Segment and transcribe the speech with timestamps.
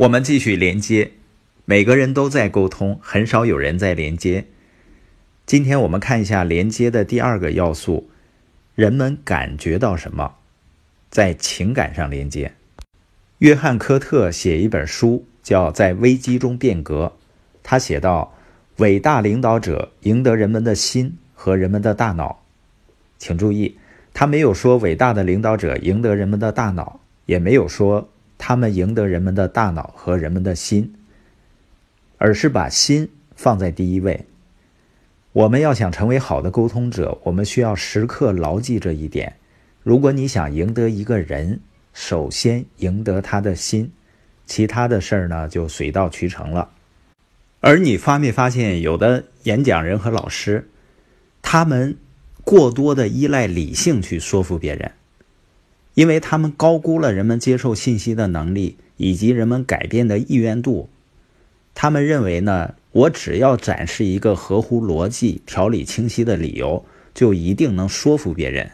[0.00, 1.10] 我们继续连接，
[1.66, 4.46] 每个人都在沟通，很少有人在连接。
[5.44, 8.08] 今天我们看一下连接的第二个要素：
[8.74, 10.36] 人们感觉到什么，
[11.10, 12.54] 在情感上连接。
[13.40, 17.12] 约翰·科特写一本书，叫《在危机中变革》。
[17.62, 18.34] 他写道
[18.80, 22.42] ：“伟大领导者赢得人们的心和人们的大脑。”
[23.20, 23.76] 请注意，
[24.14, 28.08] 他没有说伟大的领导者赢得人们的大脑，也没有说。
[28.42, 30.94] 他们赢得人们的大脑和人们的心，
[32.16, 34.24] 而是把心放在第一位。
[35.32, 39.36] 我们要想成为好的沟通者，我们需要时刻牢记这一点。
[39.82, 41.60] 如果你想赢得一个人，
[41.92, 43.92] 首先赢得他的心，
[44.46, 46.70] 其他的事儿呢就水到渠成了。
[47.60, 50.70] 而你发没发现，有的演讲人和老师，
[51.42, 51.98] 他们
[52.42, 54.92] 过多的依赖理性去说服别人。
[56.00, 60.88] 因为他们高估了人们接受信息的能力以及人们改变的意愿度，
[61.74, 68.70] 他们认为呢，我只要展示一个合乎逻辑、条理清晰的理由，就一定能说服别人。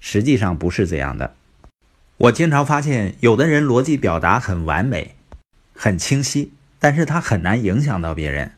[0.00, 1.32] 实际上不是这样的。
[2.18, 5.14] 我经常发现，有的人逻辑表达很完美、
[5.74, 8.52] 很清晰，但是他很难影响到别人。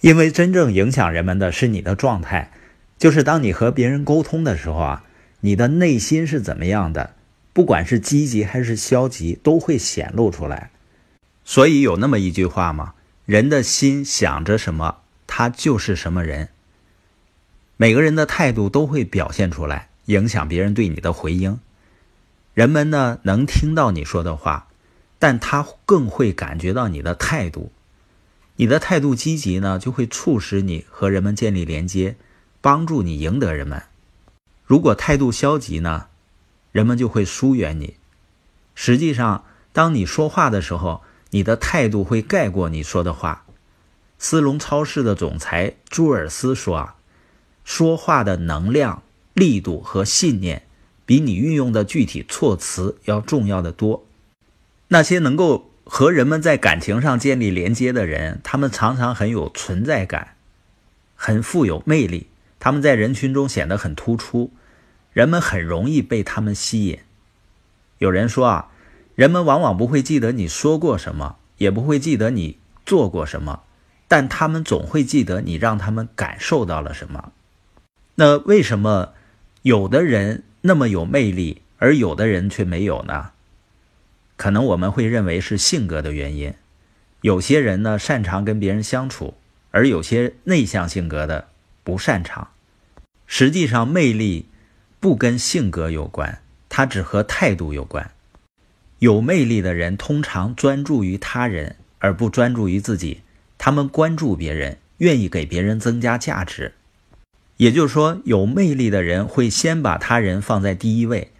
[0.00, 2.50] 因为真正影响人们的是你的状态，
[2.96, 5.04] 就是当你和别人沟通的时候啊。
[5.40, 7.14] 你的内心是怎么样的？
[7.52, 10.70] 不管是积极还是消极，都会显露出来。
[11.44, 12.94] 所以有那么一句话嘛
[13.26, 16.50] ：“人的心想着什么，他就是什么人。”
[17.76, 21.58] 每个人的态度都会表现出来，影响别人对你的回应。
[22.54, 24.68] 人们呢能听到你说的话，
[25.18, 27.72] 但他更会感觉到你的态度。
[28.56, 32.16] 你的态度积极呢，就会促使你和人们建立连接，
[32.60, 33.82] 帮助你赢得人们。
[34.70, 36.06] 如果态度消极呢，
[36.70, 37.96] 人们就会疏远你。
[38.76, 43.44] 实际上，当你说话的时候，你的态度会盖过你说的话。
[44.20, 46.94] 斯隆超市的总裁朱尔斯说：“啊，
[47.64, 49.02] 说话的能量、
[49.34, 50.62] 力度和信念，
[51.04, 54.06] 比你运用的具体措辞要重要的多。
[54.86, 60.36] 那些能够和人们在感情上建立连接的人，他们常常很有存在感，
[61.16, 62.28] 很富有魅力，
[62.60, 64.52] 他们在人群中显得很突出。”
[65.12, 66.98] 人们很容易被他们吸引。
[67.98, 68.70] 有人说啊，
[69.14, 73.62] 人们往往不会记得你说过什么，也不会记得你做过什么，
[74.08, 77.32] 但他们总会记得你让他们感受到了什么。
[78.14, 79.12] 那为什么
[79.62, 83.32] 有的人那么有魅力，而有的人却没有呢？
[84.36, 86.54] 可能我们会认为是性格的原因。
[87.20, 89.34] 有些人呢擅长跟别人相处，
[89.72, 91.48] 而有些内向性格的
[91.84, 92.48] 不擅长。
[93.26, 94.46] 实际上，魅力。
[95.00, 98.10] 不跟性格有关，它只和态度有关。
[98.98, 103.22] 有魅力的人通常专注于他人，而不专注于自己。
[103.56, 106.74] 他们关注别人，愿意给别人增加价值。
[107.56, 111.30] 也就是说，有魅力的人会先把他人放在第一位。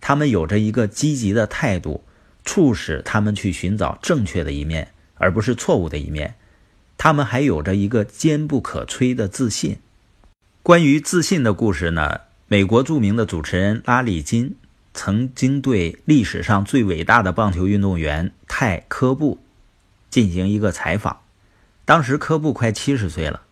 [0.00, 2.04] 他们有着一个积极的态度，
[2.44, 6.36] 促使他们去寻找正确的一面，而不是错误的一面。
[6.96, 9.78] 他们还有着一个坚不可摧的自信。
[10.62, 12.20] 关于自信的故事呢？
[12.50, 14.56] 美国著名的主持人拉里金
[14.94, 19.38] 曾经对历史上最伟大的棒球运动员泰科布
[20.08, 21.20] 进行一个采访。
[21.84, 23.42] 当时科布快七十岁了，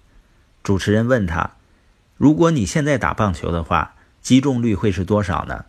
[0.62, 1.52] 主持人问他
[2.16, 5.66] ：“如果你现在打棒球的话，击中率会是多少呢？”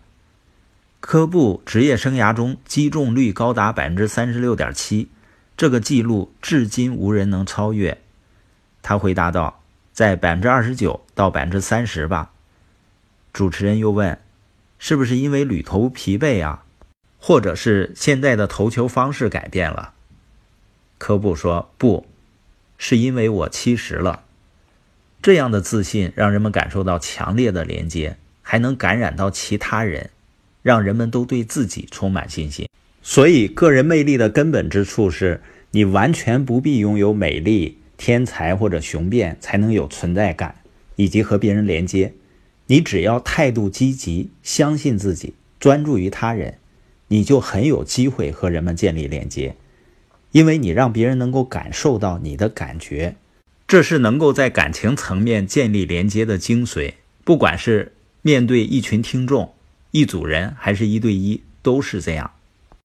[1.01, 5.09] 科布职业生涯中击中率高达百分之三十六点七，
[5.57, 8.01] 这个记录至今无人能超越。
[8.81, 9.61] 他回答道
[9.91, 12.31] ：“在百分之二十九到百分之三十吧。”
[13.37, 14.17] 主持人又问
[14.79, 16.63] ：“是不是因为旅途疲惫啊，
[17.19, 19.93] 或者是现在的投球方式改变了？”
[20.97, 22.07] 科布说：“不
[22.79, 24.23] 是因为我七十了。”
[25.21, 30.09] 这样的自信让人们感受到强烈的连接，还能感染到其他人，
[30.63, 32.67] 让人们都对自己充满信心。
[33.03, 40.55] 所以，个人魅力的根本之处是你完全不必拥有美丽、天才或者雄辩才能有存在感，
[40.95, 42.13] 以及和别人连接。
[42.67, 46.59] 你只要态度积极，相信自己，专注于他人，
[47.07, 49.55] 你就很有机会和人们建立连接，
[50.31, 53.15] 因为你让别人能够感受到你的感觉，
[53.67, 56.93] 这是能够在感情层面建立连接的精髓。
[57.23, 59.53] 不管是面对一群听众、
[59.91, 62.31] 一组人，还是一对一，都是这样。